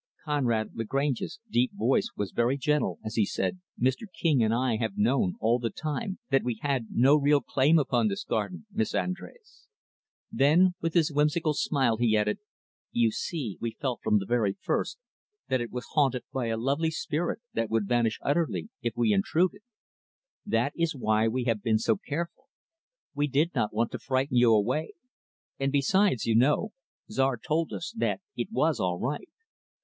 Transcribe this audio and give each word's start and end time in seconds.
Conrad 0.25 0.71
Lagrange's 0.73 1.39
deep 1.51 1.71
voice 1.75 2.09
was 2.17 2.31
very 2.31 2.57
gentle 2.57 2.97
as 3.05 3.13
he 3.17 3.23
said, 3.23 3.59
"Mr. 3.79 4.05
King 4.11 4.41
and 4.43 4.51
I 4.51 4.77
have 4.77 4.97
known, 4.97 5.35
all 5.39 5.59
the 5.59 5.69
time, 5.69 6.17
that 6.31 6.43
we 6.43 6.55
had 6.63 6.87
no 6.89 7.15
real 7.15 7.39
claim 7.39 7.77
upon 7.77 8.07
this 8.07 8.23
garden, 8.23 8.65
Miss 8.71 8.93
Andrés." 8.93 9.67
Then, 10.31 10.73
with 10.81 10.95
his 10.95 11.11
whimsical 11.13 11.53
smile, 11.53 11.97
he 11.97 12.17
added, 12.17 12.39
"You 12.91 13.11
see, 13.11 13.59
we 13.61 13.77
felt, 13.79 13.99
from 14.01 14.17
the 14.17 14.25
very 14.25 14.57
first, 14.59 14.97
that 15.49 15.61
it 15.61 15.69
was 15.71 15.85
haunted 15.93 16.23
by 16.33 16.47
a 16.47 16.57
lovely 16.57 16.89
spirit 16.89 17.39
that 17.53 17.69
would 17.69 17.87
vanish 17.87 18.17
utterly 18.23 18.69
if 18.81 18.93
we 18.97 19.13
intruded. 19.13 19.61
That 20.43 20.73
is 20.75 20.95
why 20.95 21.27
we 21.27 21.43
have 21.43 21.61
been 21.61 21.77
so 21.77 21.95
careful. 21.95 22.45
We 23.13 23.27
did 23.27 23.53
not 23.53 23.71
want 23.71 23.91
to 23.91 23.99
frighten 23.99 24.37
you 24.37 24.51
away. 24.51 24.93
And 25.59 25.71
besides, 25.71 26.25
you 26.25 26.35
know, 26.35 26.71
Czar 27.11 27.37
told 27.37 27.71
us 27.71 27.93
that 27.95 28.19
it 28.35 28.51
was 28.51 28.79
all 28.79 28.97
right!" 28.99 29.29